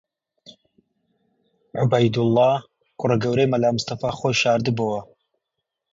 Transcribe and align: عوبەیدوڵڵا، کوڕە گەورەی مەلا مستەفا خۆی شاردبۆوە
عوبەیدوڵڵا، 1.79 2.51
کوڕە 2.99 3.15
گەورەی 3.23 3.51
مەلا 3.53 3.69
مستەفا 3.75 4.09
خۆی 4.17 4.39
شاردبۆوە 4.41 5.01